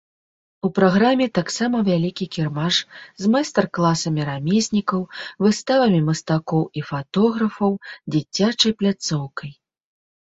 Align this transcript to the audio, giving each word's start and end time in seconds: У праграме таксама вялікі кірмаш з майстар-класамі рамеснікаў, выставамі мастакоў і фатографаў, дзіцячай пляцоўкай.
У 0.67 0.69
праграме 0.77 1.25
таксама 1.39 1.81
вялікі 1.89 2.25
кірмаш 2.35 2.75
з 3.25 3.29
майстар-класамі 3.35 4.21
рамеснікаў, 4.29 5.05
выставамі 5.47 6.01
мастакоў 6.09 6.63
і 6.81 6.87
фатографаў, 6.91 7.71
дзіцячай 8.17 8.71
пляцоўкай. 8.81 9.51